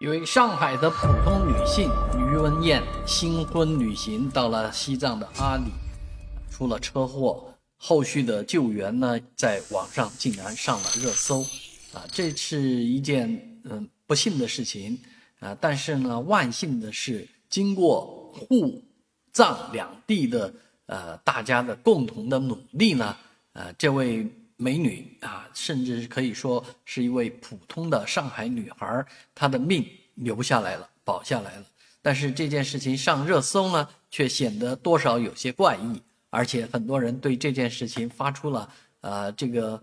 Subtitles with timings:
[0.00, 5.72] 一位上海的普通女性于文艳新婚旅行到了西藏的阿里，
[6.48, 11.42] 出了车祸，后续的救援呢，在网上竟然上了热搜，
[11.92, 14.96] 啊，这是一件嗯不幸的事情。
[15.40, 18.80] 啊，但是呢，万幸的是，经过沪
[19.32, 20.54] 藏两地的
[20.86, 23.16] 呃大家的共同的努力呢，
[23.52, 24.24] 呃，这位
[24.58, 29.02] 美女啊，甚至可以说是一位普通的上海女孩，
[29.34, 29.82] 她的命。
[30.20, 31.66] 留下来了，保下来了。
[32.02, 38.68] 但是这件事情上热搜呢，却显得多少有些怪异，而且很多人对这件事情发出了
[39.00, 39.80] 呃这个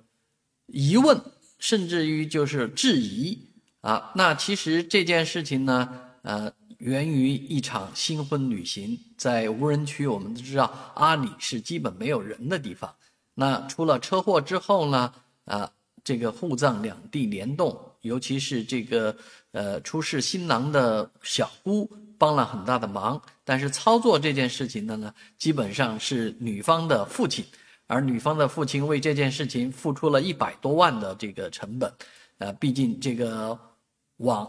[0.65, 1.17] 疑问，
[1.57, 3.47] 甚至于就是质疑
[3.79, 4.11] 啊。
[4.13, 10.05] 那其实这件事情呢，呃，源于一场新婚旅行，在无人区。
[10.05, 12.93] 我们都知道阿里是基本没有人的地方。
[13.35, 15.13] 那出了车祸之后呢，
[15.45, 15.71] 啊。
[16.03, 19.17] 这个沪藏两地联动，尤其是这个
[19.53, 21.89] 呃出事新郎的小姑
[22.19, 27.43] 帮了很大的忙，但是操作这件事情的呢，基本上是女方的父亲，
[27.87, 31.91] 而女方的父亲为这件事情付出了一百多万的这个成本，
[32.37, 33.57] 呃，毕竟这个
[34.17, 34.47] 网，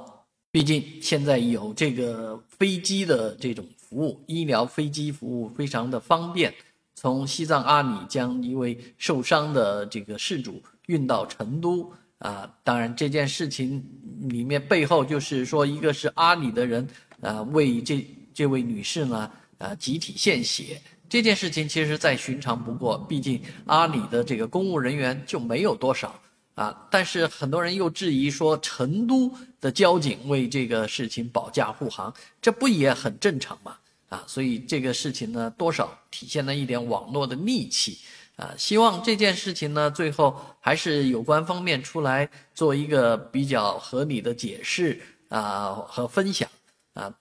[0.51, 6.55] 毕竟现在有这个飞机的这种服务，医疗飞机服务非常的方便，
[6.97, 10.61] 从西藏阿里将一位受伤的这个事主。
[10.87, 13.85] 运到成都啊，当然这件事情
[14.29, 16.87] 里面背后就是说，一个是阿里的人
[17.21, 26.15] 啊为这这位女士呢啊集体献血，这件事情其实再寻常不过，毕竟阿里的这个公务人员就没有多少
[26.55, 29.29] 啊，但是很多人又质疑说，成都
[29.61, 33.77] 的交警为这个事情保驾护航，这不也很正常吗？
[34.17, 37.99] 啊，所以这个事情呢，多少体现了一点网络的戾气。
[38.37, 45.01] 啊，希望这件事情呢，最后还是有关方面出来做一个比较合理的解释
[45.31, 46.47] 啊和分享
[46.93, 47.15] 啊，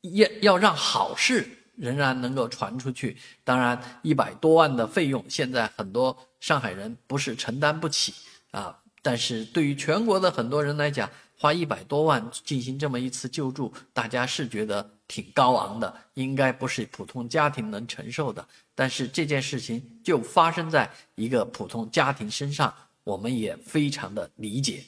[0.00, 3.18] 要要让好事仍然能够传出去。
[3.44, 8.14] 当然，一百多万的费用，现在很多上海人不是承担不起
[8.52, 11.10] 啊，但是对于全国的很多人来讲，
[11.42, 14.88] 花一百多万进行这么一次救助，大家是觉得。
[15.08, 18.48] 挺高昂的，应该不是普通家庭能承受的。
[18.74, 22.72] 但是这件事情就发生在一个普通家庭身上，
[23.04, 24.82] 我们也非常的理解。